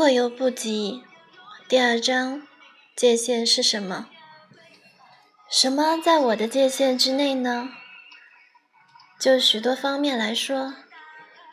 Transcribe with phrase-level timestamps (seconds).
[0.00, 1.02] 过犹不及。
[1.68, 2.48] 第二章，
[2.96, 4.08] 界限是什么？
[5.50, 7.68] 什么在我的界限之内呢？
[9.20, 10.72] 就许多方面来说，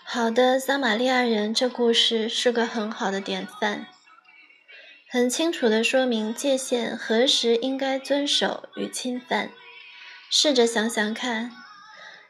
[0.06, 3.88] 好的撒玛利亚人这故事是个很好的典范，
[5.12, 9.50] 很清楚地说明界限何时应该遵守与侵犯。
[10.32, 11.52] 试着想想看，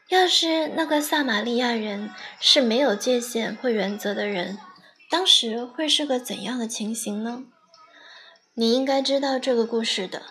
[0.08, 4.58] 要是那个撒玛利亚人是没有界限或原则的人，
[5.10, 7.44] 当时会是个怎样的情形呢？
[8.54, 10.22] 你应该知道这个故事的。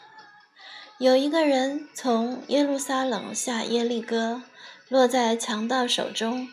[1.00, 4.44] 有一个人从耶路撒冷下耶利哥，
[4.88, 6.48] 落在强盗手中。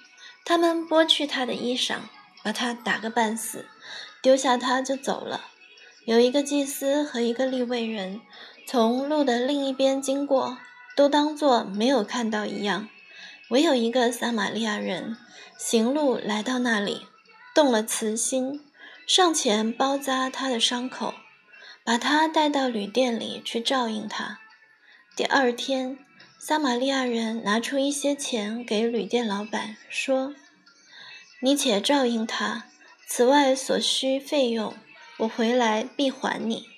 [0.45, 1.97] 他们剥去他的衣裳，
[2.42, 3.67] 把他打个半死，
[4.22, 5.47] 丢下他就走了。
[6.05, 8.20] 有一个祭司和一个利未人
[8.67, 10.58] 从路的另一边经过，
[10.95, 12.89] 都当作没有看到一样。
[13.50, 15.17] 唯有一个撒玛利亚人
[15.58, 17.06] 行路来到那里，
[17.55, 18.60] 动了慈心，
[19.06, 21.14] 上前包扎他的伤口。
[21.86, 24.38] 把他带到旅店里去照应他。
[25.14, 25.98] 第二天，
[26.38, 30.34] 撒玛利亚人拿出一些钱给旅店老板，说
[31.42, 32.64] ：“你且照应他，
[33.06, 34.74] 此外所需费用，
[35.18, 36.70] 我回来必还你。”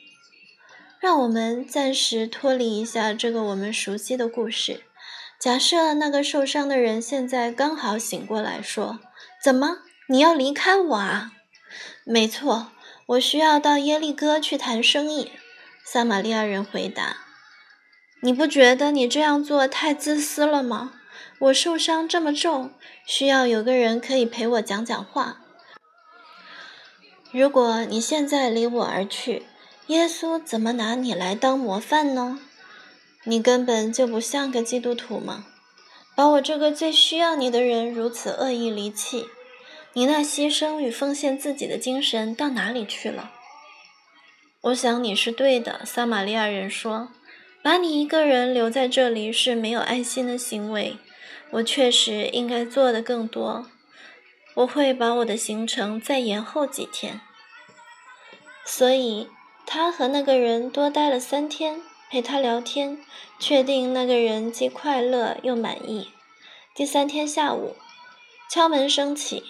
[0.99, 4.83] 让我们暂时脱离一下这个我们熟悉的故事。
[5.39, 8.99] 假设那个受伤的人现在刚好醒过来，说
[9.41, 11.33] ：“怎么，你要离开我啊？”
[12.05, 12.73] 没错。
[13.11, 15.31] 我需要到耶利哥去谈生意，
[15.85, 17.19] 撒玛利亚人回答
[18.21, 20.95] ：“你不觉得你这样做太自私了吗？
[21.39, 22.73] 我受伤这么重，
[23.07, 25.41] 需要有个人可以陪我讲讲话。
[27.31, 29.47] 如果你现在离我而去，
[29.87, 32.41] 耶稣怎么拿你来当模范呢？
[33.23, 35.47] 你根本就不像个基督徒嘛！
[36.17, 39.29] 把我这个最需要你的人如此恶意离弃。”
[39.97, 43.33] 你那牺牲与奉献自己的精神到哪里去了？
[44.61, 47.09] 我想你是对的，撒玛利亚人说
[47.65, 50.99] ：“把你一个人留在这里是没有爱心的行为。
[51.53, 53.71] 我确实应该做的更多。
[54.57, 57.23] 我会把我的行程再延后几天。”
[58.67, 59.31] 所以，
[59.65, 61.81] 他和那个人多待了三天，
[62.11, 62.99] 陪他聊天，
[63.39, 66.11] 确定那个人既快乐又满意。
[66.75, 67.77] 第三天下午，
[68.51, 69.43] 敲门声起。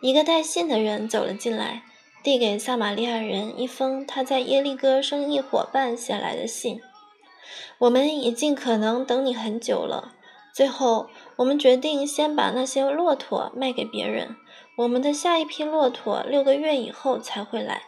[0.00, 1.82] 一个带信的人走了进来，
[2.22, 6.80] 递给撒玛利亚人一封他在耶利哥生意伙伴写来的信。
[7.78, 10.14] 我们已尽可能等你很久了。
[10.54, 14.36] 最后，我们决定先把那些骆驼卖给别人。
[14.76, 17.82] 我们的下一批骆驼六个月以后才会来。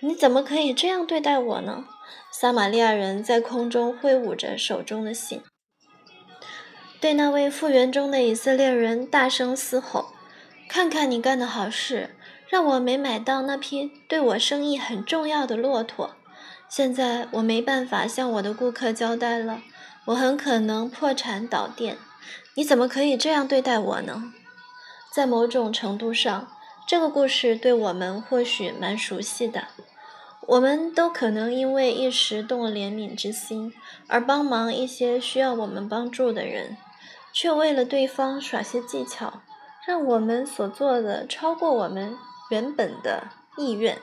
[0.00, 1.84] 你怎么可以这样对待我呢？
[2.32, 5.42] 撒玛利亚人在空中挥舞着手中的信，
[7.00, 10.06] 对那位复原中的以色列人大声嘶吼。
[10.72, 12.14] 看看你干的好事，
[12.48, 16.12] 让我没买到那批对我生意很重要的骆驼。
[16.68, 19.62] 现在我没办法向我的顾客交代了，
[20.04, 21.98] 我很可能破产倒店。
[22.54, 24.32] 你怎么可以这样对待我呢？
[25.12, 26.46] 在某种程度上，
[26.86, 29.64] 这个故事对我们或许蛮熟悉的。
[30.46, 33.72] 我们都可能因为一时动了怜悯之心，
[34.06, 36.76] 而帮忙一些需要我们帮助的人，
[37.32, 39.42] 却为了对方耍些技巧。
[39.90, 42.16] 让我们所做的超过我们
[42.48, 43.24] 原本的
[43.56, 43.98] 意愿，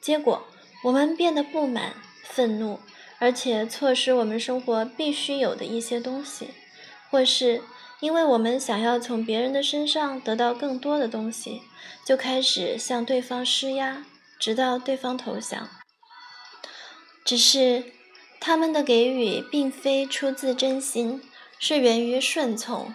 [0.00, 0.42] 结果
[0.82, 1.94] 我们变得不满、
[2.24, 2.80] 愤怒，
[3.20, 6.48] 而且错失我们生活必须有的一些东西，
[7.08, 7.62] 或是
[8.00, 11.62] 因为我们想要从别人的身上得到更多的东西，
[12.04, 14.04] 就开始向对方施压，
[14.40, 15.68] 直到对方投降。
[17.24, 17.92] 只是
[18.40, 21.22] 他们的给予并非出自真心，
[21.60, 22.92] 是源于顺从。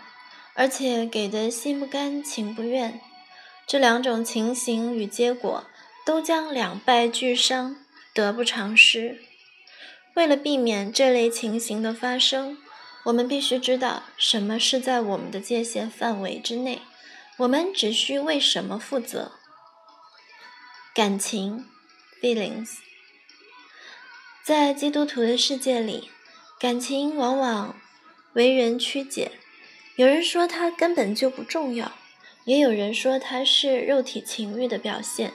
[0.57, 2.99] 而且给的心不甘情不愿，
[3.67, 5.65] 这两种情形与结果
[6.03, 7.75] 都将两败俱伤，
[8.11, 9.21] 得不偿失。
[10.15, 12.57] 为了避免这类情形的发生，
[13.03, 16.81] 我们必须知道什么是在我们的界限范围之内。
[17.37, 19.33] 我们只需为什么负责。
[20.95, 21.67] 感情
[22.19, 22.77] ，feelings，
[24.43, 26.09] 在基督徒的世界里，
[26.59, 27.79] 感情往往
[28.33, 29.33] 为人曲解。
[29.97, 31.91] 有人说它根本就不重要，
[32.45, 35.33] 也有人说它是肉体情欲的表现，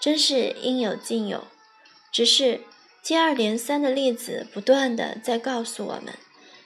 [0.00, 1.44] 真是应有尽有。
[2.10, 2.62] 只是
[3.02, 6.14] 接二连三的例子不断的在告诉我们，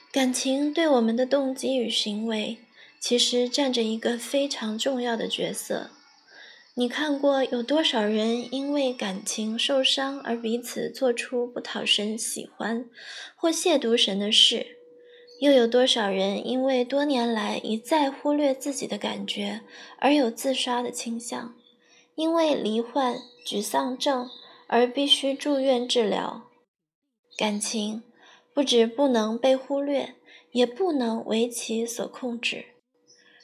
[0.09, 2.59] 感情对我们的动机与行为，
[3.01, 5.91] 其实占着一个非常重要的角色。
[6.75, 12.85] 你看过有多少人因为感情受伤而彼此做出不讨神喜欢
[13.35, 14.77] 或亵渎神的事？
[15.43, 19.59] 又有多少人因为多年来一再忽略自己的感觉
[19.99, 21.53] 而有自杀的倾向？
[22.15, 24.29] 因为罹患沮丧症
[24.67, 26.43] 而必须住院治疗。
[27.37, 28.03] 感情
[28.53, 30.15] 不止不能被忽略，
[30.53, 32.67] 也不能为其所控制。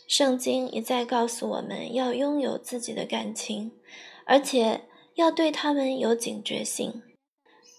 [0.07, 3.73] 圣经一再告诉我们要拥有自己的感情，
[4.23, 4.85] 而且
[5.15, 7.01] 要对他们有警觉性。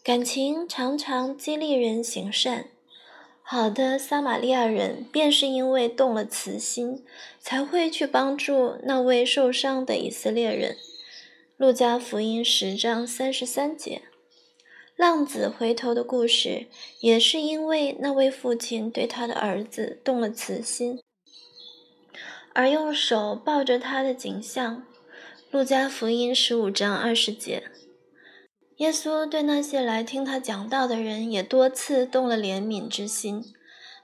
[0.05, 2.67] 感情常常激励人行善。
[3.53, 7.05] 好的撒玛利亚人便是因为动了慈心，
[7.41, 10.77] 才会去帮助那位受伤的以色列人。
[11.57, 14.03] 路加福音十章三十三节。
[14.95, 16.69] 浪子回头的故事，
[17.01, 21.01] 也是因为那位父亲对他的儿子动了慈心，
[22.53, 24.87] 而用手抱着他的景象。
[25.51, 27.65] 路加福音十五章二十节。
[28.81, 33.45] 耶稣对那些来听他讲道的人，也多次动了怜悯之心。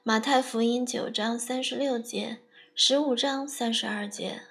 [0.02, 2.40] 马太福音九章三十六节，
[2.75, 4.43] 十五章三十二节。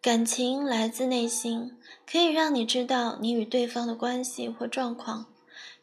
[0.00, 1.76] 感情来自内心，
[2.10, 5.26] 可以让你知道你与对方的关系或状况。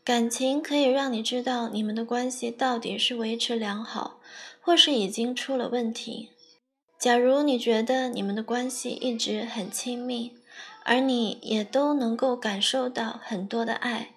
[0.04, 4.20] 感情可以让你知道你们的关系到底是维持良好，
[4.60, 6.32] 或是已经出了问题。
[7.00, 10.37] 假如你觉得你们的关系一直很亲密，
[10.88, 14.14] 而你也都能够感受到很多的爱，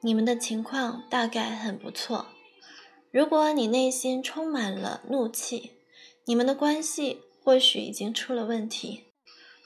[0.00, 2.26] 你们的情况大概很不错。
[3.10, 5.72] 如果你内心充满了怒气，
[6.24, 9.06] 你们的关系或许已经出了问题。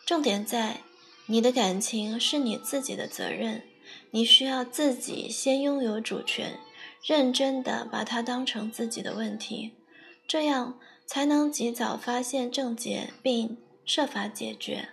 [0.07, 0.81] 重点在，
[1.27, 3.65] 你的感情是你自己的责任，
[4.13, 6.59] 你需要自己先拥有主权，
[7.05, 9.73] 认真的把它当成自己的问题，
[10.27, 14.89] 这样才能及早发现症结并设法解决。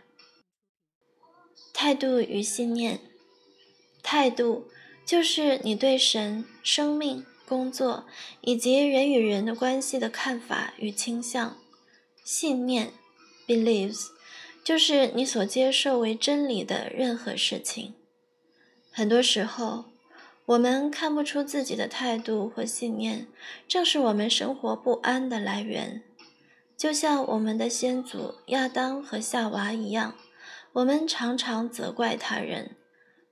[1.77, 3.01] 态度与信念，
[4.01, 4.69] 态度
[5.05, 8.05] 就是你对神、生命、工作
[8.39, 11.57] 以及人与人的关系的看法与倾向。
[12.23, 12.93] 信念
[13.45, 14.05] ，believes，
[14.63, 17.93] 就是你所接受为真理的任何事情。
[18.89, 19.83] 很多时候，
[20.45, 23.27] 我们看不出自己的态度或信念，
[23.67, 26.01] 正是我们生活不安的来源。
[26.77, 30.15] 就像我们的先祖亚当和夏娃一样。
[30.75, 32.75] 我们常常责怪他人，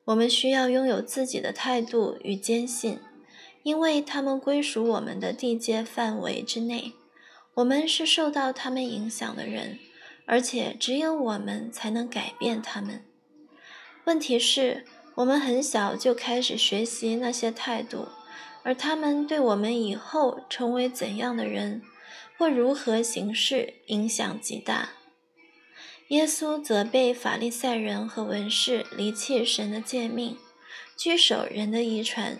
[0.05, 3.01] 我们需要拥有自己的态度与坚信，
[3.63, 6.93] 因为他们归属我们的地界范围之内，
[7.55, 9.77] 我们是受到他们影响的人，
[10.25, 13.03] 而且只有我们才能改变他们。
[14.05, 14.85] 问题是，
[15.15, 18.07] 我们很小就开始学习那些态度，
[18.63, 21.81] 而他们对我们以后成为怎样的人，
[22.37, 24.91] 或如何行事，影响极大。
[26.13, 30.37] 耶稣责备法利赛人和文士离弃神的诫命，
[30.95, 32.37] 拘守人的遗传。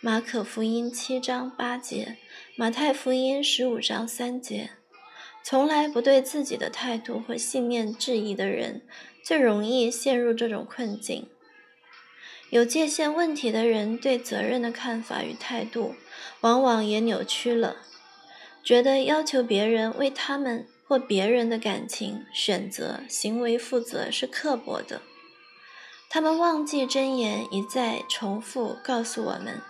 [0.00, 2.16] 马可福音七章八节，
[2.56, 4.70] 马太福音十五章三节。
[5.44, 8.80] 从来不对自己的态度或信念质疑的人，
[9.22, 11.28] 最容易陷入这种困境。
[12.48, 15.94] 有界限问题的人对责任的看法与态度，
[16.40, 17.76] 往往也扭曲了，
[18.64, 20.66] 觉得要求别人为他们。
[20.90, 25.02] 或别人的感情、选择、行为负责是刻薄的。
[26.08, 29.60] 他们忘记真言一再重复告诉我们：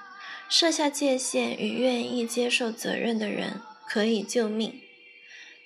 [0.49, 4.81] 设下界限与愿意接受责任的人可以救命。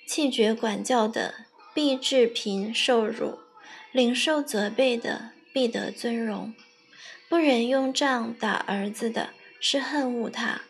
[0.05, 1.33] 弃绝管教的
[1.73, 3.39] 必致贫受辱，
[3.93, 6.53] 领受责备的必得尊荣。
[7.29, 9.29] 不忍用杖打儿子的
[9.61, 10.63] 是恨恶他，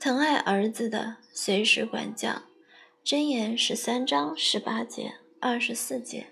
[0.00, 2.42] 疼爱儿子的随时管教。
[3.04, 6.28] 箴言十三章十八节、二十四节。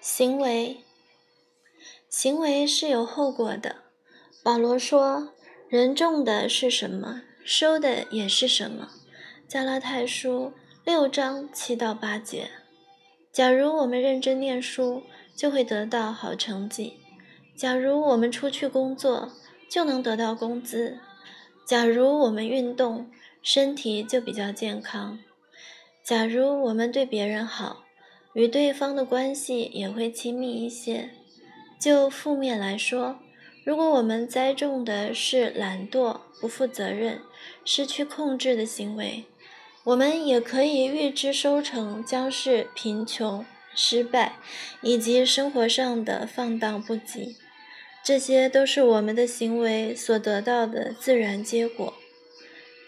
[0.00, 0.84] 行为，
[2.08, 3.82] 行为是有后果的。
[4.44, 5.34] 保罗说
[5.68, 8.88] ：“人种的是什么，收的也是什么。”
[9.48, 10.52] 加拉太书
[10.84, 12.48] 六章七到八节。
[13.32, 15.02] 假如我们认真念书，
[15.34, 17.00] 就会得到好成绩；
[17.56, 19.32] 假如我们出去工作，
[19.68, 21.00] 就能得到工资。
[21.68, 23.10] 假如我们运动，
[23.42, 25.18] 身体就比较健康；
[26.02, 27.84] 假如我们对别人好，
[28.32, 31.10] 与对方的关系也会亲密一些。
[31.78, 33.18] 就负面来说，
[33.64, 37.20] 如果我们栽种的是懒惰、不负责任、
[37.66, 39.26] 失去控制的行为，
[39.84, 43.44] 我们也可以预知收成将是贫穷、
[43.74, 44.36] 失败
[44.80, 47.36] 以及生活上的放荡不羁。
[48.08, 51.92] 这些都是我们的行为所得到的自然结果。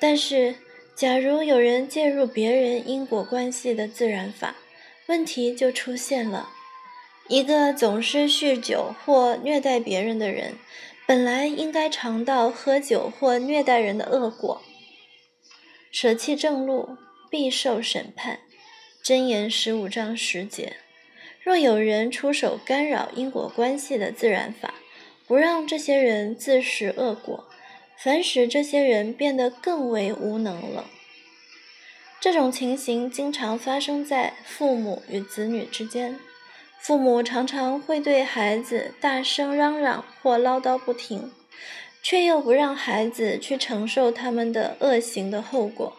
[0.00, 0.54] 但是，
[0.94, 4.56] 假如有人介入别人因果关系的自然法，
[5.08, 6.48] 问题就出现了。
[7.28, 10.54] 一个总是酗酒或虐待别人的人，
[11.06, 14.62] 本来应该尝到喝酒或虐待人的恶果。
[15.92, 16.96] 舍弃正路，
[17.30, 18.40] 必受审判。
[19.04, 20.76] 箴言十五章十节：
[21.42, 24.72] 若有人出手干扰因果关系的自然法，
[25.30, 27.46] 不让这些人自食恶果，
[27.96, 30.90] 反使这些人变得更为无能了。
[32.20, 36.18] 这种情形经常发生在父母与子女之间。
[36.80, 41.30] 父母常常会对孩子大声嚷嚷或唠叨不停，
[42.02, 45.96] 却又不让孩子去承受他们的恶行的后果。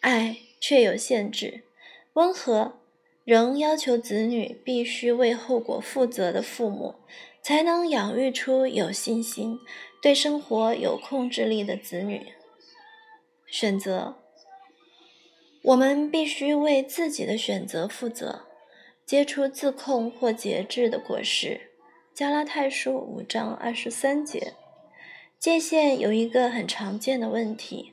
[0.00, 1.64] 爱却有限制，
[2.14, 2.80] 温和
[3.24, 6.94] 仍要求子女必须为后果负责的父母，
[7.42, 9.58] 才能养育出有信心、
[10.00, 12.32] 对生活有控制力的子女。
[13.46, 14.16] 选择，
[15.62, 18.46] 我们必须为自己的选择负责。
[19.04, 21.72] 结出自控或节制的果实。
[22.14, 24.54] 加拉太书五章二十三节。
[25.38, 27.92] 界限有一个很常见的问题：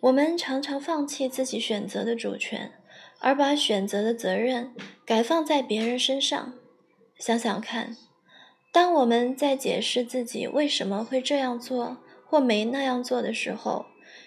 [0.00, 2.72] 我们常常放弃自己选择的主权，
[3.20, 4.74] 而把选择的责任
[5.06, 6.52] 改放在别人身上。
[7.18, 7.96] 想想看，
[8.78, 13.86] 当我们在解释自己为什么会这样做或没那样做的时候，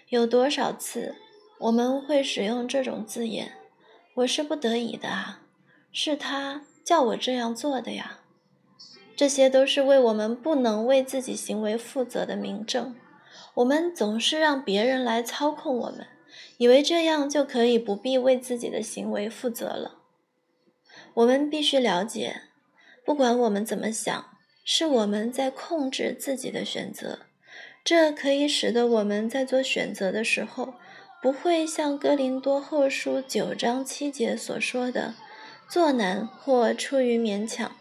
[0.10, 1.16] 有多少次
[1.58, 3.54] 我们会使用这种字眼
[4.16, 5.44] ：“我是不得已的啊。”
[5.94, 8.20] 是他叫我这样做的呀，
[9.16, 12.94] 这些都是为我们不能为自己行为负责的明证。
[13.54, 16.06] 我们总是让别人来操控我们，
[16.58, 20.00] 以为这样就可以不必为自己的行为负责了。
[21.14, 22.42] 我们必须了解，
[23.06, 24.26] 不管我们怎么想，
[24.64, 27.20] 是我们在控制自己的选择。
[27.84, 30.76] 这可以使得我们在做选择的时候，
[31.22, 35.16] 不会像哥林多后书九章七节所说的。
[35.70, 37.78] 做难或出于勉强。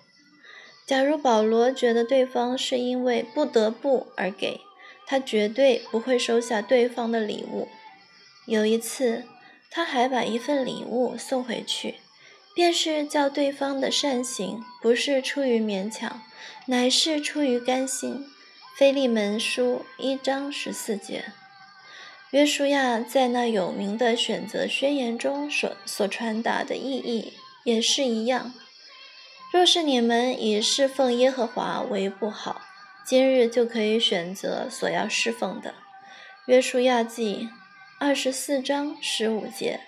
[0.87, 4.61] 假如保罗觉得对方是因为不得不而给，
[5.07, 7.67] 他绝对不会收下对方的礼物。
[8.47, 9.25] 有一次，
[9.73, 11.97] 他还把一份礼物送回去，
[12.55, 16.23] 便是叫对方的善行不是出于勉强，
[16.67, 18.27] 乃是出于甘心。
[18.77, 21.33] 菲利门书一章十四节。
[22.31, 27.35] 约书亚在那有名的选择宣言中所所传达的意义。
[27.63, 28.55] 也是一样。
[29.53, 32.63] 若是你们以侍奉耶和华为不好，
[33.05, 35.75] 今日就可以选择所要侍奉的。
[36.47, 37.51] 约书亚记
[37.99, 39.81] 二十四章十五节。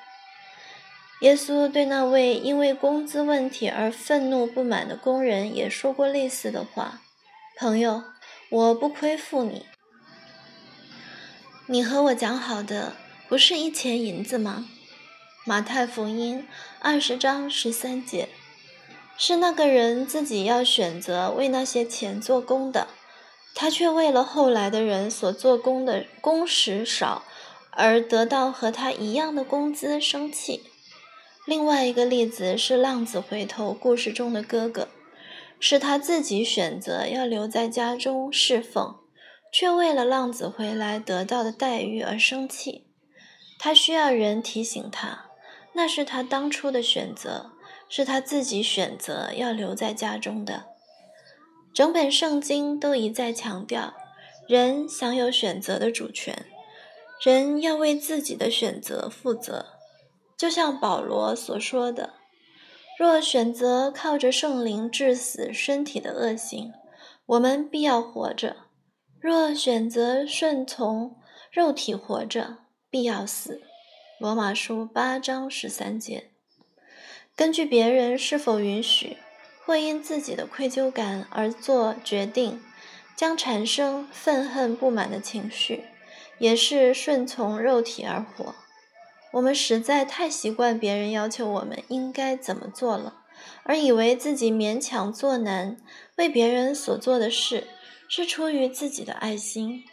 [1.23, 7.01] 耶稣对那位因为工资问题而愤怒不满的工人也说过类似的话
[7.57, 8.03] ：“朋友，
[8.51, 9.65] 我不亏负你。
[11.67, 12.97] 你和我讲好的
[13.29, 14.67] 不是一钱银子吗？”
[15.47, 16.45] 马太福音
[16.81, 18.29] 二十章十三节，
[19.17, 22.89] 是那个人自己要选择为那些钱做工的，
[23.55, 27.23] 他却为了后来的人所做工的工时少
[27.71, 30.65] 而得到和他一样的工资生气。
[31.45, 34.87] 另外一个例子是浪子回头故事中的哥哥，
[35.59, 39.01] 是他自己选择要留在家中侍奉，
[39.53, 42.87] 却为了浪子回来得到的待遇而生气，
[43.59, 45.27] 他需要人提醒他。
[45.75, 47.51] 那是他当初的选择，
[47.89, 50.67] 是他自己选择要留在家中的。
[51.75, 53.95] 整本圣经都一再强调，
[54.47, 56.45] 人享有选择的主权，
[57.21, 59.82] 人要为自己的选择负责。
[60.43, 62.15] 就像保罗所说的
[62.99, 66.73] ：“若选择靠着圣灵致死身体的恶行，
[67.27, 68.57] 我们必要活着；
[69.21, 71.17] 若选择顺从
[71.53, 72.57] 肉体活着，
[72.91, 73.61] 必要死。”
[74.19, 76.33] 罗马书八章十三节，
[77.37, 79.19] 根据别人是否允许，
[79.65, 82.61] 或因自己的愧疚感而做决定，
[83.15, 85.85] 将产生愤恨不满的情绪，
[86.41, 88.57] 也是顺从肉体而活。
[89.33, 93.15] 我们实在太习惯别人要求我们应该怎么做了，
[93.65, 95.79] 而以为自己勉强做难
[96.17, 97.67] 为别人所做的事，
[98.09, 99.85] 是出于自己的爱心。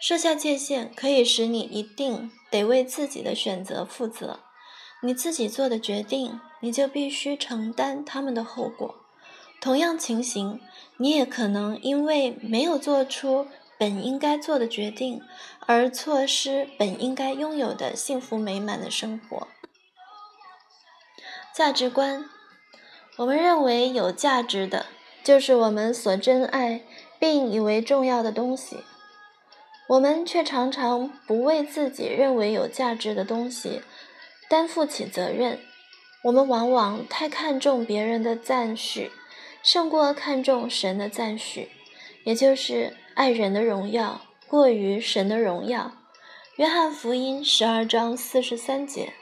[0.00, 4.40] 设下界限，可以使你一定得为自己的选择负责。
[5.02, 8.96] 你自己做的决定，你就必须承担他们的后果。
[9.60, 10.60] 同样情形，
[10.98, 13.48] 你也可能因为没有做出
[13.78, 15.22] 本应该做的决定，
[15.66, 19.48] 而错失本应该拥有的幸福美满的生活。
[21.54, 22.24] 价值观，
[23.16, 24.86] 我们认为有价值的，
[25.22, 26.82] 就是我们所珍爱
[27.18, 28.78] 并以为重要的东西。
[29.88, 33.80] 我们却常常不为自己认为有价值的东西
[34.48, 35.60] 担负起责任。
[36.24, 39.10] 我们往往太看重别人的赞许，
[39.62, 41.70] 胜过看重神的赞许，
[42.24, 45.90] 也就是爱人的荣耀过于神的荣耀。
[46.54, 49.12] 约翰福音十二章四十三节。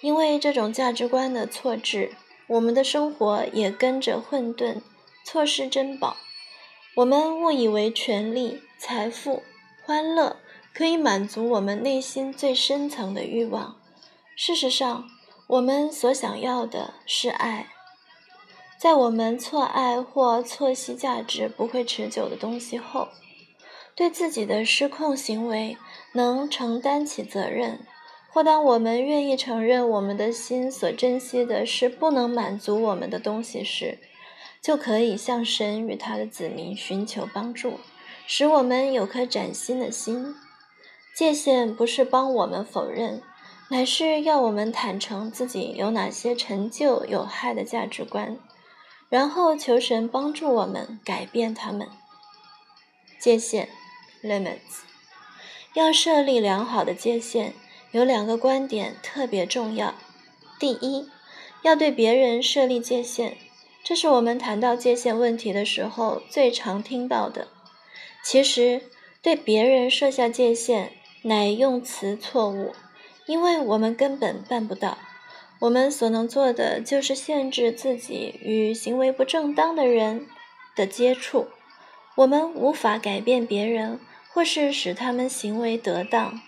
[0.00, 2.16] 因为这种价值观的错置，
[2.48, 4.78] 我们的生活也跟着混沌，
[5.24, 6.16] 错失珍宝。
[6.96, 9.44] 我们误以为权力、财富、
[9.84, 10.38] 欢乐
[10.74, 13.76] 可以满足我们内心最深层的欲望。
[14.34, 15.08] 事实上，
[15.46, 17.68] 我们所想要的是爱。
[18.82, 23.10] 在我们错爱或错惜价值不会持久的东西后，
[23.94, 25.76] 对自己的失控行为
[26.14, 27.76] 能承担起责任；
[28.32, 34.00] 或当我们愿意承认我们的心所珍惜的是不能满足我们的东西时，
[34.60, 37.78] 就可以向神与他的子民寻求帮助，
[38.26, 40.34] 使我们有颗崭新的心。
[41.16, 43.22] 界限不是帮我们否认，
[43.68, 48.36] 乃是要我们坦诚自己有哪些陈旧有害的价值观。
[49.12, 51.86] 然后求神帮助我们改变他们。
[53.20, 53.68] 界限
[54.24, 54.86] （limits）
[55.74, 57.52] 要设立良好的界限，
[57.90, 59.94] 有两个观点特别重要。
[60.58, 61.10] 第一，
[61.60, 63.34] 要对别人设立界限，
[63.84, 67.48] 这是我们谈到界限问题的时候最常听到的。
[68.24, 68.80] 其实，
[69.20, 72.74] 对别人设下界限乃用词错误，
[73.26, 74.96] 因为我们根本办不到。
[75.62, 80.26] 我们所能做的就是限制自己与行为不正当的人
[80.74, 81.46] 的接触。
[82.16, 84.00] 我们无法改变别人，
[84.32, 86.40] 或是使他们行为得当。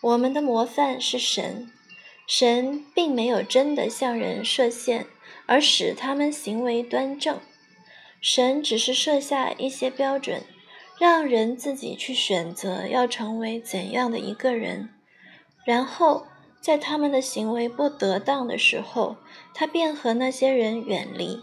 [0.00, 1.70] 我们的模范是神，
[2.26, 5.06] 神并没有真的向人设限
[5.46, 7.38] 而使他们行为端正。
[8.20, 10.42] 神只是设下一些标准，
[10.98, 14.88] 让人自己去选择要成为怎样的一个人，
[15.64, 16.26] 然后。
[16.60, 19.16] 在他们的行为不得当的时候，
[19.54, 21.40] 他便和那些人远离。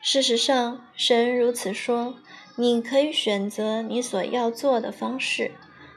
[0.00, 2.14] 事实上，神如此说
[2.56, 5.50] ：“你可以选择你所要做的方式，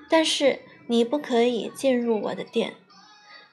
[0.10, 2.74] 但是你不可以进入我的殿。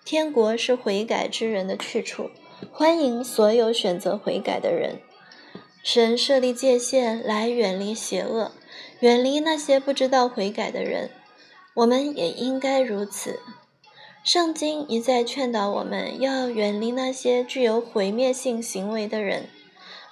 [0.05, 2.31] 天国是悔改之人的去处，
[2.73, 5.01] 欢迎所有选择悔改的人。
[5.83, 8.53] 神设立界限来远离邪恶，
[9.01, 11.11] 远离那些不知道悔改的人。
[11.75, 13.39] 我们也应该如此。”
[14.25, 19.49] 圣经一再劝导我们要远离那些具有毁灭性行为的人。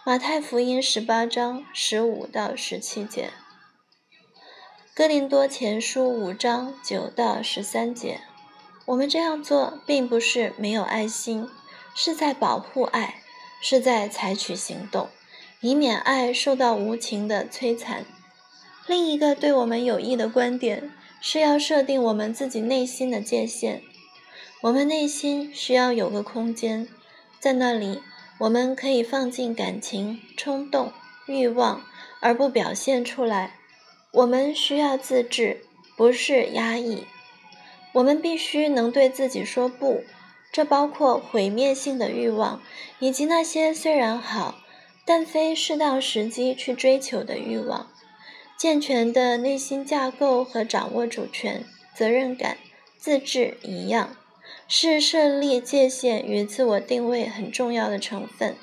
[0.05, 3.31] 马太福音十八章十五到十七节，
[4.95, 8.21] 哥林多前书五章九到十三节。
[8.87, 11.49] 我们这样做并不是没有爱心，
[11.95, 13.17] 是在保护爱，
[13.61, 15.09] 是在采取行动，
[15.61, 18.07] 以免爱受到无情的摧残。
[18.87, 23.83] 另一个对我们有益的观点是要设定我们自己内心的界限。
[24.63, 26.89] 我们内心需要有个空间，
[27.39, 28.01] 在那里
[28.39, 30.93] 我们可以放进感情、冲动、
[31.27, 31.83] 欲望，
[32.21, 33.59] 而不表现出来。
[34.13, 35.63] 我们需要自制，
[35.95, 37.05] 不是压抑。
[37.93, 40.03] 我们必须能对自己说不，
[40.51, 42.63] 这包括毁灭性的欲望，
[42.99, 44.57] 以及那些虽然好，
[45.05, 47.91] 但非适当时机去追求的欲望。
[48.57, 51.63] 健全的内心架构和掌握主权、
[51.95, 52.57] 责任感、
[52.97, 54.17] 自制一样。
[54.69, 58.57] 是设立界限与自我定位很重要的成分。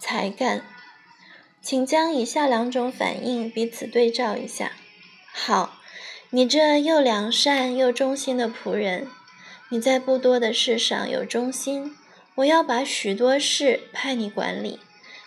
[0.00, 0.64] 才干，
[1.62, 4.72] 请将以下两种反应彼此对照一下。
[5.32, 5.78] 好，
[6.30, 9.06] 你这又良善又忠心的仆人，
[9.70, 11.96] 你在不多的事上有忠心，
[12.34, 14.80] 我要把许多事派你管理，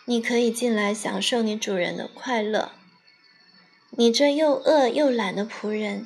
[0.03, 2.73] 你可以进来享受你主人的快乐。
[3.91, 6.05] 你这又饿又懒的仆人。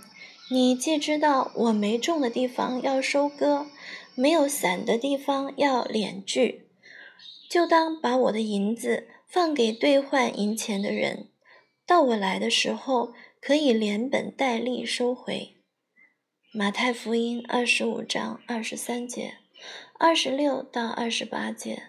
[0.51, 3.67] 你既知道我没种的地方要收割，
[4.15, 6.65] 没有伞的地方要敛聚，
[7.47, 11.27] 就当把我的银子放给兑换银钱的人，
[11.85, 15.55] 到我来的时候可以连本带利收回。
[16.51, 19.35] 马太福音二十五章二十三节、
[19.99, 21.83] 二十六到二十八节，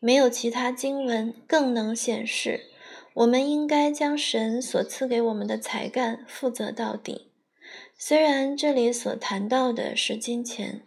[0.00, 2.70] 没有其他经文更能显示，
[3.14, 7.27] 我们应该将神所赐给我们的才干负责到底。
[8.00, 10.82] 虽然这里所谈到的是金钱，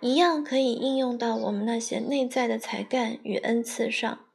[0.00, 4.26] 一样可以应用到我们那些内在的才干与恩赐上。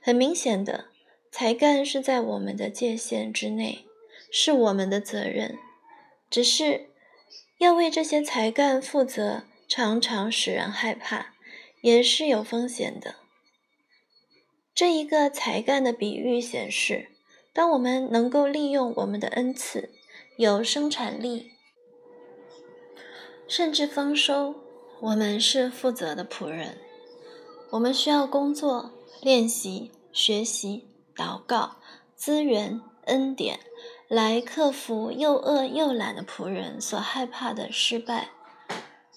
[0.00, 0.86] 很明显的，
[1.30, 3.86] 才干是在我们的界限之内，
[4.32, 5.56] 是我们的责任。
[6.28, 6.88] 只是
[7.58, 11.34] 要为这些才干负责，常常使人害怕，
[11.82, 13.14] 也是有风险的。
[14.74, 17.10] 这一个才干的比喻显示，
[17.52, 19.90] 当我们能够利用我们的恩赐。
[20.36, 21.52] 有生产力，
[23.46, 24.56] 甚至丰收。
[25.00, 26.78] 我们是负责的仆人，
[27.70, 28.90] 我们需要工作、
[29.22, 31.76] 练习、学习、祷告、
[32.16, 33.60] 资源、恩典，
[34.08, 38.30] 来克服又饿又懒的仆人所害怕的失败。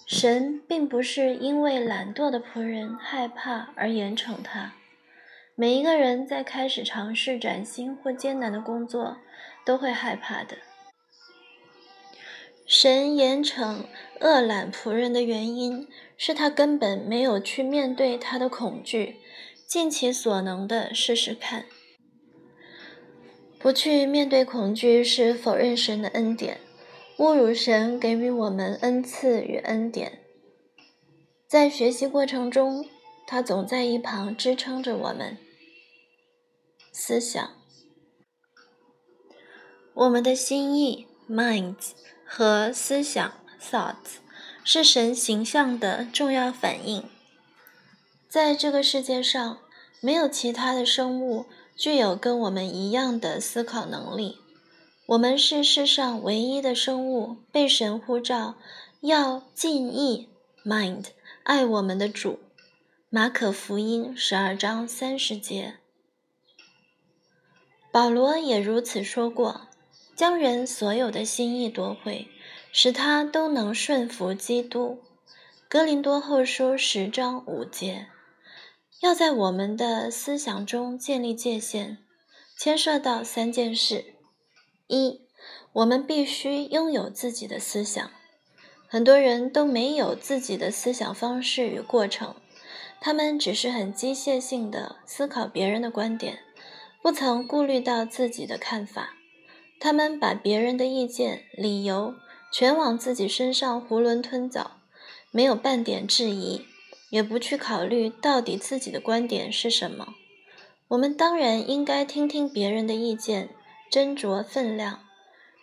[0.05, 4.73] 神并不是因为懒惰的仆人害怕而严惩他。
[5.55, 9.17] 每一个人在开始尝试崭新或艰难的工作，
[9.65, 10.57] 都会害怕的。
[12.67, 13.85] 神严惩
[14.19, 19.21] 恶懒仆人的原因是他根本没有去面对他的恐惧，
[19.65, 21.65] 尽其所能的试试看。
[23.57, 26.59] 不去面对恐惧是否认神的恩典。
[27.17, 30.19] 侮辱神给予我们恩赐与恩典，
[31.47, 32.85] 在学习过程中，
[33.25, 35.35] 他总在一旁支撑着我们。
[36.91, 37.49] 思想，
[39.95, 41.93] 我们的心意 （minds）
[42.27, 44.17] 和思想 （thoughts）
[44.63, 47.09] 是神形象的重要反应。
[48.27, 49.59] 在这个世界上，
[50.01, 54.39] 没有其他的生物具有跟我们一样的思考能力。
[55.07, 58.55] 我们是世上唯一的生物，被神呼召
[58.99, 60.27] 要敬意
[60.65, 61.05] （mind）
[61.43, 62.39] 爱我们的主。
[63.09, 65.75] 马可福音十二章三十节。
[67.89, 69.66] 保罗也如此说过：
[70.17, 72.27] 将人所有的心意夺回，
[72.71, 75.03] 使他都能顺服基督。
[75.69, 78.07] 格林多后书十章五节。
[79.01, 81.99] 要在我们的思想中建立界限，
[82.57, 84.15] 牵涉到三件事。
[84.87, 85.21] 一，
[85.73, 88.09] 我们必须拥有自己的思想。
[88.87, 92.33] 很多人都没有自己的思想方式与过程，
[92.99, 96.39] 他们只是很机械性的思考别人的观点，
[97.03, 99.13] 不曾顾虑到自己的看法。
[99.79, 102.15] 他们把别人的意见、理由
[102.51, 104.77] 全往自己身上囫囵吞枣，
[105.31, 106.65] 没有半点质疑，
[107.09, 110.15] 也不去考虑到底自己的观点是什么。
[110.89, 113.49] 我们当然应该听听别人的意见。
[113.89, 114.99] 斟酌分量，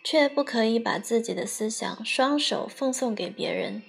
[0.02, 3.82] 却不可以把自己的思想双手奉送给别人。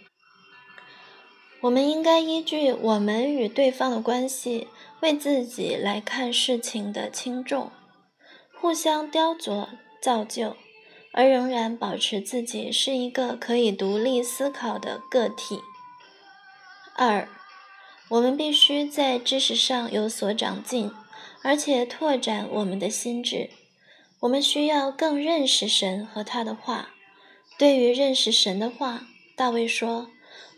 [1.61, 4.67] 我们应该依据我们与对方的关系，
[4.99, 7.71] 为自己来看事情的轻重，
[8.59, 9.69] 互相雕琢
[10.05, 10.55] 造就，
[11.13, 15.61] 而仍然保持自己是一个可以独立思考的个体。
[16.95, 17.27] 二，
[18.09, 20.91] 我们必须在知识上有所长进，
[21.41, 23.49] 而且拓展我们的心智。
[24.19, 26.89] 我们需要更认识神和他的话。
[27.57, 30.11] 对于认识神的话，大卫说：“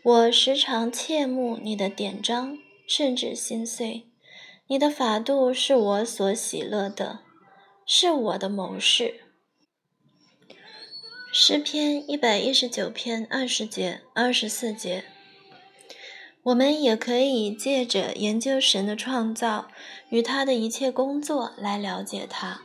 [0.03, 4.07] 我时常切慕你的典章，甚至心碎。
[4.67, 7.21] 你的法度是我所喜乐的，
[7.85, 9.21] 是我的谋士。”
[11.39, 15.03] 诗篇一百一十九篇二十节、二十四节。
[16.41, 19.67] 我们也可以借着研究神的创造
[20.09, 22.61] 与他的一切工作来了解他。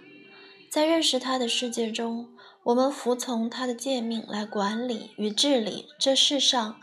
[0.70, 2.30] 在认识他的世界中，
[2.62, 6.80] 我们服从他的诫命来管理与治理这世上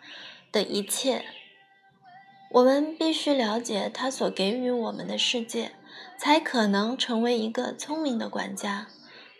[0.51, 1.25] 的一切。
[2.51, 5.71] 我们必须了解他所给予我们的世界，
[6.19, 8.89] 才可能成为一个聪明的管家。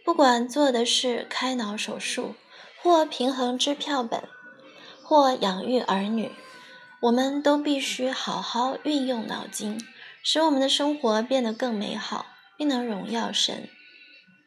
[0.10, 2.34] 不管做的是开脑手术，
[2.82, 4.28] 或平衡支票本，
[5.04, 6.32] 或养育儿女，
[7.02, 9.80] 我们都必须好好运用脑筋，
[10.24, 12.26] 使我们的生活变得更美好，
[12.58, 13.70] 并能荣耀神。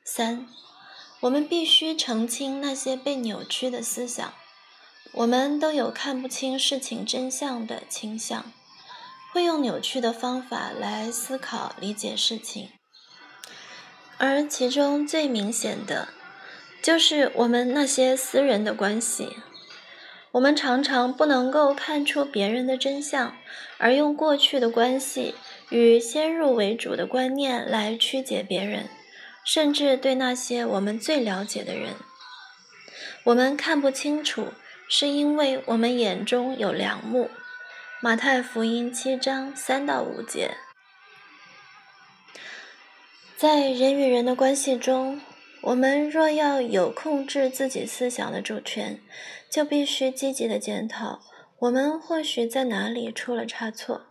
[0.05, 0.49] 三，
[1.21, 4.35] 我们必须澄清那些被扭曲的思想。
[5.13, 8.47] 我们都有看不清事情真相的倾向，
[9.33, 12.69] 会用扭曲的方法来思考、理解事情。
[14.25, 16.07] 而其中最明显的，
[16.81, 19.37] 就是我们那些私人的关系。
[20.31, 23.37] 我们常常不能够看出别人的真相，
[23.79, 25.35] 而用过去的关系
[25.71, 28.89] 与先入为主的观念来曲解别人。
[29.45, 31.95] 甚至对那些我们最了解的人，
[33.25, 34.53] 我们看不清楚，
[34.89, 37.29] 是因为我们眼中有良木。
[38.01, 40.53] 马太福音七章三到五节。
[43.43, 45.21] 在人与人的关系中，
[45.63, 49.01] 我们若要有控制自己思想的主权，
[49.51, 51.19] 就必须积极的检讨
[51.59, 54.03] 我们或许在哪里出了差错。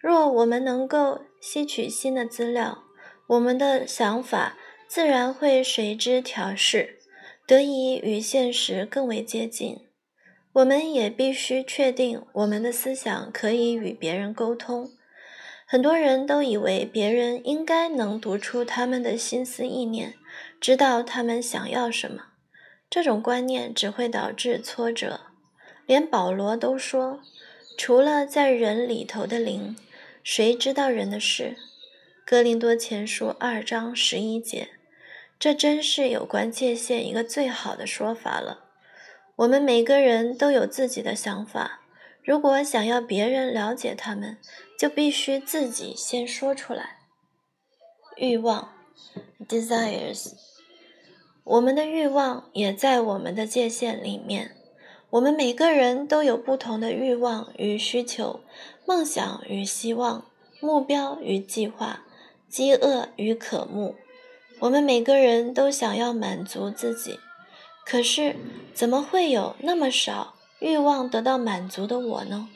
[0.00, 2.84] 若我们能够吸取新的资料，
[3.26, 4.56] 我们的想法
[4.86, 7.00] 自然会随之调试，
[7.48, 9.80] 得以与现实更为接近。
[10.52, 14.92] 我们也必须确定我们的思想可以与别人沟通。
[15.72, 20.14] 很多人都以为别人应该能读出他们的心思意念，
[20.60, 22.24] 知道他们想要什么。
[22.90, 25.20] 这种观念只会导致挫折。
[25.86, 27.20] 连保罗都说
[27.78, 29.76] ：“除了在人里头的灵，
[30.24, 31.56] 谁知道人的事？”
[32.26, 34.70] 哥林多前书二章十一节，
[35.38, 38.64] 这真是有关界限一个最好的说法了。
[39.36, 41.82] 我们每个人都有自己的想法，
[42.24, 44.36] 如果想要别人了解他们，
[44.80, 47.00] 就必须自己先说出来。
[48.16, 48.72] 欲望
[49.46, 50.32] ，desires，
[51.44, 54.56] 我们的欲望也在我们的界限里面。
[55.10, 58.40] 我们每个人都有不同的欲望与需求，
[58.86, 60.24] 梦想与希望，
[60.62, 62.06] 目标与计划，
[62.48, 63.96] 饥饿与渴慕。
[64.60, 67.20] 我们每个人都想要满足自己，
[67.84, 68.34] 可是
[68.72, 72.48] 怎么会有那么少欲望得到满足的我呢？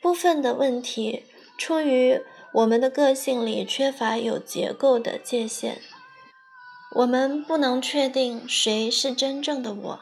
[0.00, 1.24] 部分的问题
[1.56, 5.80] 出于我们的个性里缺乏有结构的界限，
[6.96, 10.00] 我们不能确定谁是真正的我。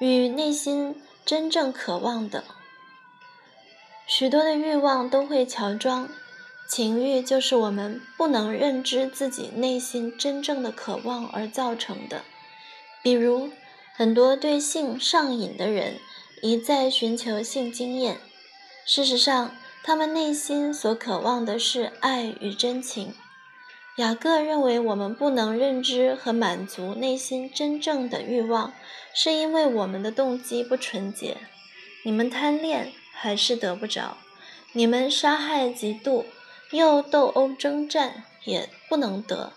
[0.00, 2.42] 与内心真正渴望的
[4.08, 6.08] 许多的欲望都会乔装，
[6.68, 12.22] 情欲就是我们不能认知自己内心真正的渴望而造成的。
[13.02, 13.50] 比如，
[13.94, 15.98] 很多对性上瘾的人
[16.42, 18.18] 一再寻求性经验，
[18.84, 23.14] 事实上，他们内心所渴望的是爱与真情。
[23.96, 28.72] 雅各认为，我们不能认知和满足内心真正的欲望，
[29.12, 31.36] 是因为我们的动机不纯洁。
[32.04, 34.16] 你们贪恋还是得不着；
[34.72, 36.24] 你们杀害、嫉妒，
[36.70, 39.52] 又斗殴征战，也不能得。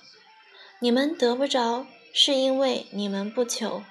[0.80, 3.84] 你们得不着，是因为你们不求；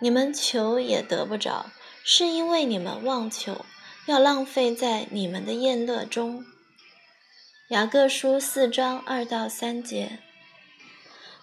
[0.00, 1.66] 你们求也得不着，
[2.02, 3.64] 是因为你们妄求，
[4.06, 6.44] 要浪费在你们的宴乐中。
[7.68, 10.18] 雅各书四章二到三节，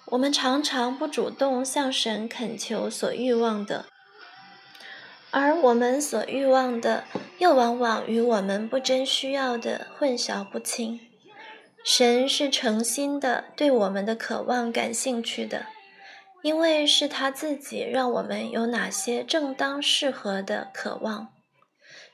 [0.08, 3.86] 我们常常不主动向神恳求所欲望的，
[5.32, 7.06] 而我们所欲望的
[7.38, 11.00] 又往往与我们不真需要的混淆不清。
[11.84, 15.68] 神是诚心的对我们的渴望感兴趣的，
[16.44, 21.30] 因为是他自己让我们有哪些正当适合的渴望。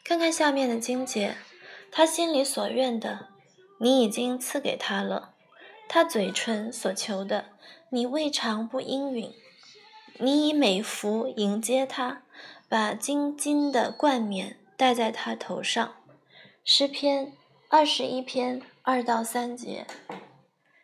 [0.08, 1.36] 看看下面的经节，
[1.92, 3.30] 他心里所愿的。
[3.80, 5.34] 你已经赐给他了，
[5.90, 7.54] 他嘴唇所求的，
[7.90, 9.34] 你未尝不应允。
[10.20, 12.22] 你以美服迎接他，
[12.70, 15.96] 把金金的冠冕戴在他头上。
[16.64, 17.34] 诗篇
[17.70, 19.88] 二十一篇二到三节，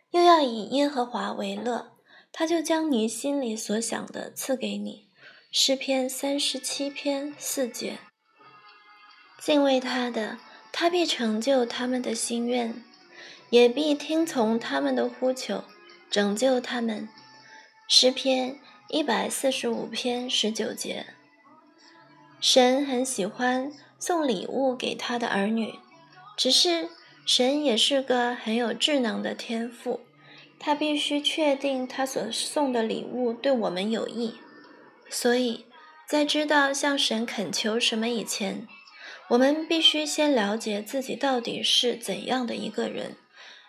[0.09, 1.91] 又要以耶和华为乐，
[2.31, 5.05] 他就将你心里所想的赐给你。
[5.51, 7.99] 诗篇三十七篇四节，
[9.43, 10.37] 敬畏他的。
[10.73, 12.81] 他必成就他们的心愿，
[13.49, 15.65] 也必听从他们的呼求，
[16.09, 17.09] 拯救他们。
[17.89, 21.07] 诗篇一百四十五篇十九节。
[22.39, 25.73] 神很喜欢送礼物给他的儿女，
[26.37, 26.87] 只是
[27.25, 29.99] 神也是个很有智能的天赋，
[30.57, 34.35] 他必须确定他所送的礼物对我们有益，
[35.09, 35.65] 所以
[36.07, 38.65] 在知道向神恳求什么以前。
[39.31, 43.15] 我们必须先了解自己到底是怎样的一个人，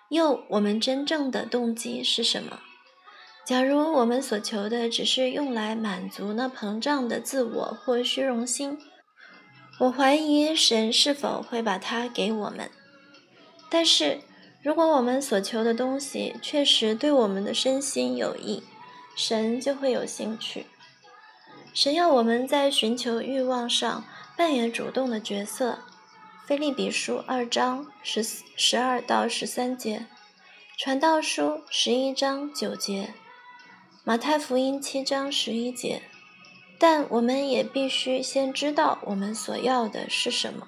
[0.08, 2.58] 又我们真正的动机是什么？
[3.46, 8.76] 假如我们所求的只是用来满足那膨胀的自我或虚荣心，
[9.78, 12.68] 我怀疑神是否会把它给我们。
[13.70, 14.20] 但是，
[14.64, 18.64] 如果我们所求的东西确实对我们的身心有益，
[19.14, 20.66] 神就会有兴趣。
[21.72, 24.04] 神要我们在寻求欲望上。
[24.42, 25.74] 扮演主动的角色，
[26.48, 28.24] 《菲利比书》二章十
[28.56, 29.98] 十二到十三节，
[30.76, 33.04] 《传道书》十一章九节，
[34.02, 36.02] 《马太福音》七章十一节。
[36.76, 40.66] 但我们也必须先知道我们所要的是什么，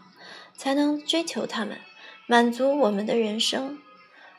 [0.56, 1.80] 才能追求他们，
[2.28, 3.80] 满足我们的人生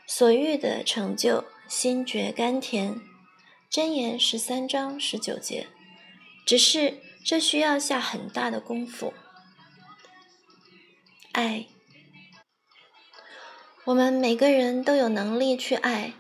[0.08, 3.02] 所欲的成就，心觉甘甜。
[3.70, 5.68] 箴言十三章十九节。
[6.46, 7.02] 只是。
[7.28, 9.12] 这需要下很大的功夫。
[11.36, 11.66] 爱，
[13.84, 16.14] 我们每个人都有能力去爱，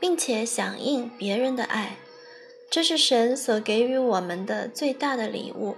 [0.00, 1.96] 并且响应别人的爱，
[2.70, 5.76] 这是神所给予我们的最大的礼物。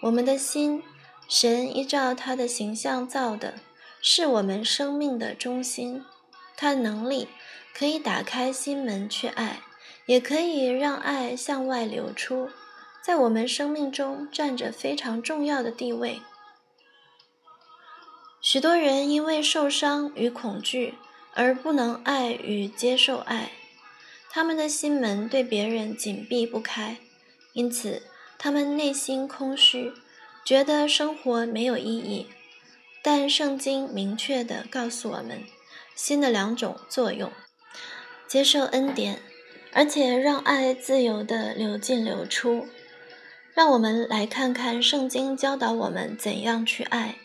[0.00, 0.82] 我们的心，
[1.28, 3.56] 神依照他的形象造的，
[4.00, 6.02] 是我们生命的中心。
[6.56, 7.28] 他能力
[7.74, 9.60] 可以打开心门去爱，
[10.06, 12.48] 也可以让爱向外流出。
[13.02, 16.22] 在我们生命中占着非常重要的地位。
[18.46, 20.94] 许多人因为受伤与恐惧
[21.34, 23.50] 而不能爱与接受爱，
[24.30, 26.98] 他们的心门对别人紧闭不开，
[27.54, 28.02] 因此
[28.38, 29.92] 他们内心空虚，
[30.44, 32.28] 觉得生活没有意义。
[33.02, 35.42] 但圣经明确地告诉我们，
[35.96, 37.32] 心的两种作用：
[38.28, 39.22] 接受恩典，
[39.72, 42.68] 而且让爱自由地流进流出。
[43.52, 47.16] 让我们来看看圣经教导我们怎样去爱。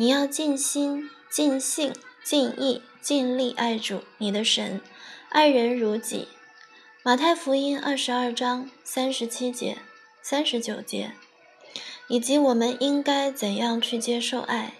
[0.00, 4.80] 你要尽心、尽性、尽意、尽力爱主你的神，
[5.28, 6.28] 爱人如己。
[7.02, 9.76] 马太福音二十二章三十七节、
[10.22, 11.12] 三十九节，
[12.08, 14.72] 以及我们应该怎样去接受爱。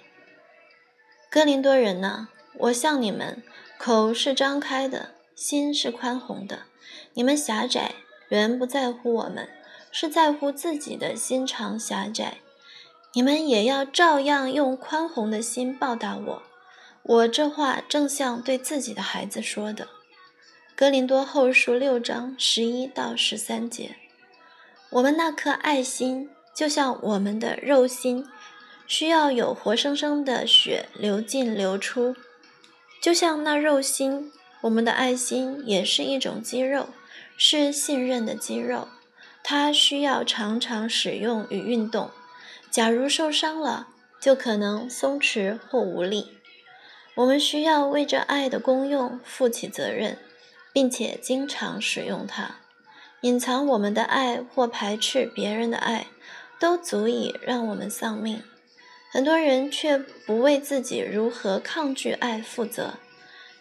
[1.28, 2.28] 哥林多人呢？
[2.54, 3.42] 我向你们，
[3.76, 6.60] 口是张开的，心是宽宏的。
[7.12, 7.96] 你们狭窄，
[8.30, 9.50] 人不在乎我们，
[9.92, 12.38] 是在乎自己的心肠狭窄。
[13.12, 16.42] 你们也要照样用宽宏的心报答我。
[17.02, 19.88] 我这话正像对自己的孩子说的。
[20.76, 23.96] 格林多后书六章十一到十三节。
[24.90, 28.26] 我们那颗爱心，就像我们的肉心，
[28.86, 32.14] 需要有活生生的血流进流出，
[33.02, 36.88] 就像那肉心，我们的爱心也是一种肌肉，
[37.36, 38.88] 是信任的肌肉，
[39.42, 42.10] 它需要常常使用与运动。
[42.70, 43.88] 假如受伤了，
[44.20, 46.38] 就可能松弛或无力。
[47.16, 50.16] 我们需要为这爱的功用负起责任，
[50.72, 52.56] 并且经常使用它。
[53.22, 56.06] 隐藏我们的爱或排斥别人的爱，
[56.60, 58.42] 都足以让我们丧命。
[59.10, 62.94] 很多人却不为自己如何抗拒爱负责。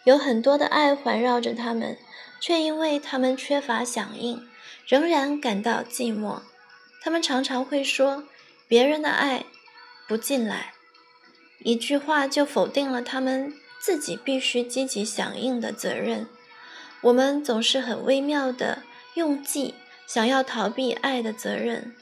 [0.04, 1.98] 有很多的爱环绕着他们，
[2.40, 4.48] 却因为他们缺乏响应，
[4.86, 6.42] 仍然感到寂寞。
[7.02, 8.22] 他们常常会说。
[8.70, 9.46] 别人的爱
[10.06, 10.74] 不进来，
[11.64, 16.28] 一句话就否定了他们自己必须积极响应的责任。
[17.00, 19.74] 我们总是很微妙的用计，
[20.06, 21.96] 想要逃避爱的责任。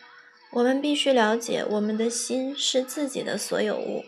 [0.51, 4.05] 我们必须了解，我们的心是自己的所有物，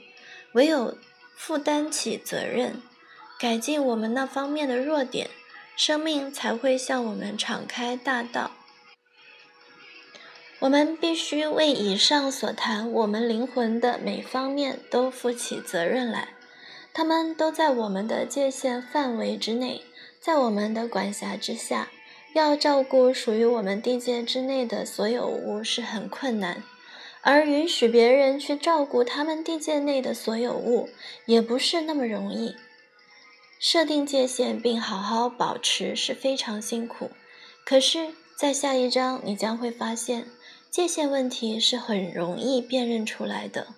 [0.53, 0.99] 唯有
[1.35, 2.83] 负担起责任，
[3.39, 5.31] 改进我们那方面的弱点，
[5.75, 8.51] 生命才会向我们敞开大道。
[10.61, 16.29] 我们必须为以上所谈我们灵魂的每方面都负起责任来，
[16.93, 19.83] 他们都在我们的界限范围之内，
[20.21, 21.89] 在我们的管辖之下。
[22.33, 26.63] 要照顾属于我们地界之内的所有物是很困难，
[27.23, 30.89] 而允许别人去照顾他们地界内的所有物
[31.27, 32.55] 也不是那么容易。
[33.59, 37.11] 设定界限并好好保持是非常辛苦，
[37.65, 40.27] 可是，在下一章你将会发现。
[40.71, 43.75] 界限问题是很容易辨认出来的。